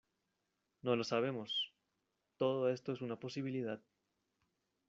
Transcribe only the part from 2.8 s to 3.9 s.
es una posibilidad